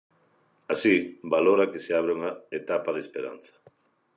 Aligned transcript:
Así, 0.73 0.95
valora 1.33 1.65
que 1.71 1.83
se 1.85 1.91
abre 1.99 2.11
unha 2.19 2.31
"etapa 2.59 2.89
de 2.93 3.01
esperanza". 3.05 3.53